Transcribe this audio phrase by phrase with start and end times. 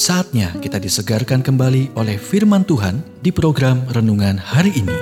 [0.00, 4.96] Saatnya kita disegarkan kembali oleh firman Tuhan di program renungan hari ini.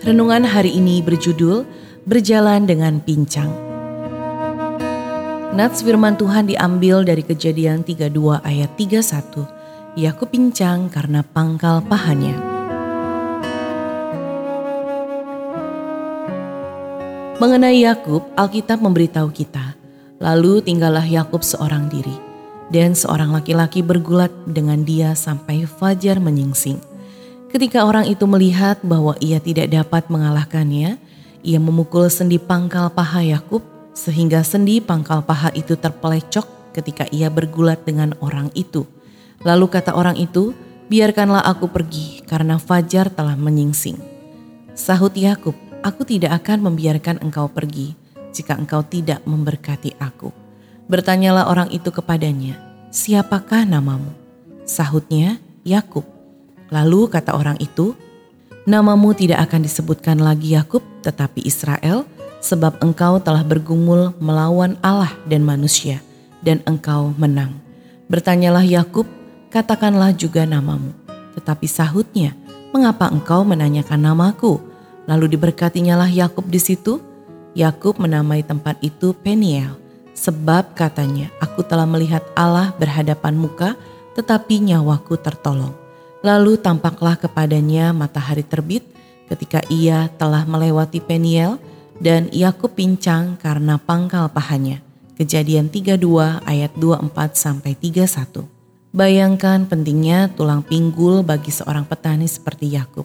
[0.00, 1.68] Renungan hari ini berjudul
[2.08, 3.52] Berjalan dengan Pincang.
[5.52, 10.00] Nats firman Tuhan diambil dari kejadian 32 ayat 31.
[10.00, 12.51] Yakub pincang karena pangkal pahanya.
[17.42, 19.74] Mengenai Yakub, Alkitab memberitahu kita,
[20.22, 22.14] lalu tinggallah Yakub seorang diri,
[22.70, 26.78] dan seorang laki-laki bergulat dengan dia sampai fajar menyingsing.
[27.50, 31.02] Ketika orang itu melihat bahwa ia tidak dapat mengalahkannya,
[31.42, 37.82] ia memukul sendi pangkal paha Yakub sehingga sendi pangkal paha itu terpelecok ketika ia bergulat
[37.82, 38.86] dengan orang itu.
[39.42, 40.54] Lalu kata orang itu,
[40.86, 43.98] "Biarkanlah aku pergi karena fajar telah menyingsing."
[44.78, 47.98] Sahut Yakub, Aku tidak akan membiarkan engkau pergi
[48.30, 50.30] jika engkau tidak memberkati aku.
[50.86, 52.54] Bertanyalah orang itu kepadanya,
[52.94, 54.14] siapakah namamu?
[54.62, 56.06] Sahutnya, Yakub.
[56.70, 57.98] Lalu kata orang itu,
[58.62, 62.06] namamu tidak akan disebutkan lagi Yakub tetapi Israel,
[62.38, 65.98] sebab engkau telah bergumul melawan Allah dan manusia,
[66.46, 67.58] dan engkau menang.
[68.06, 69.10] Bertanyalah Yakub,
[69.50, 70.94] katakanlah juga namamu.
[71.34, 72.38] Tetapi sahutnya,
[72.70, 74.71] mengapa engkau menanyakan namaku?
[75.12, 76.96] Lalu diberkatinyalah Yakub di situ.
[77.52, 79.76] Yakub menamai tempat itu Peniel,
[80.16, 83.76] sebab katanya, "Aku telah melihat Allah berhadapan muka,
[84.16, 85.76] tetapi nyawaku tertolong."
[86.24, 88.88] Lalu tampaklah kepadanya matahari terbit
[89.28, 91.60] ketika ia telah melewati Peniel
[92.00, 94.80] dan Yakub pincang karena pangkal pahanya.
[95.20, 98.48] Kejadian 32 ayat 24 sampai 31.
[98.96, 103.04] Bayangkan pentingnya tulang pinggul bagi seorang petani seperti Yakub.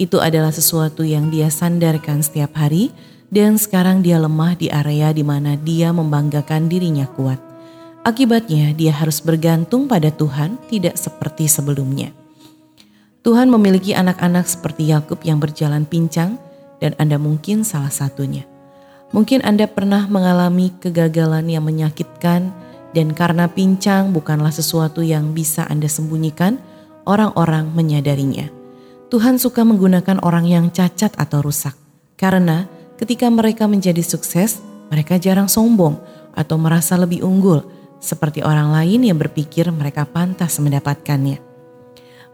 [0.00, 2.88] Itu adalah sesuatu yang dia sandarkan setiap hari
[3.28, 7.36] dan sekarang dia lemah di area di mana dia membanggakan dirinya kuat.
[8.00, 12.16] Akibatnya dia harus bergantung pada Tuhan tidak seperti sebelumnya.
[13.20, 16.40] Tuhan memiliki anak-anak seperti Yakub yang berjalan pincang
[16.80, 18.48] dan Anda mungkin salah satunya.
[19.12, 22.48] Mungkin Anda pernah mengalami kegagalan yang menyakitkan
[22.96, 26.56] dan karena pincang bukanlah sesuatu yang bisa Anda sembunyikan,
[27.04, 28.59] orang-orang menyadarinya.
[29.10, 31.74] Tuhan suka menggunakan orang yang cacat atau rusak.
[32.14, 35.98] Karena ketika mereka menjadi sukses, mereka jarang sombong
[36.30, 37.66] atau merasa lebih unggul
[37.98, 41.42] seperti orang lain yang berpikir mereka pantas mendapatkannya.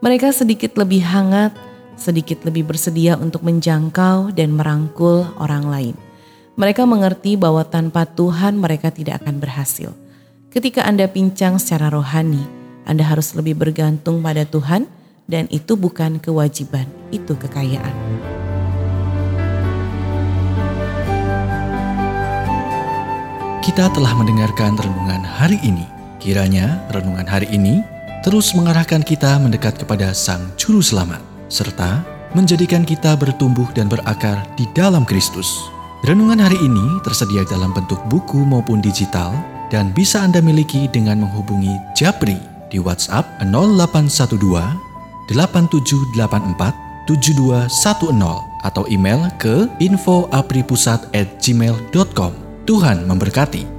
[0.05, 1.57] Mereka sedikit lebih hangat,
[1.97, 5.97] sedikit lebih bersedia untuk menjangkau dan merangkul orang lain.
[6.61, 9.97] Mereka mengerti bahwa tanpa Tuhan mereka tidak akan berhasil.
[10.53, 12.45] Ketika Anda pincang secara rohani,
[12.85, 14.85] Anda harus lebih bergantung pada Tuhan
[15.27, 17.95] dan itu bukan kewajiban, itu kekayaan.
[23.67, 25.83] Kita telah mendengarkan renungan hari ini.
[26.23, 27.83] Kiranya renungan hari ini
[28.23, 32.03] terus mengarahkan kita mendekat kepada Sang Juru Selamat, serta
[32.35, 35.51] menjadikan kita bertumbuh dan berakar di dalam Kristus.
[36.07, 39.35] Renungan hari ini tersedia dalam bentuk buku maupun digital
[39.75, 42.39] dan bisa Anda miliki dengan menghubungi Japri
[42.71, 44.86] di WhatsApp 0812
[45.31, 46.75] 8784
[47.07, 52.33] 7210 atau email ke infoapripusat@gmail.com.
[52.67, 53.76] Tuhan memberkati.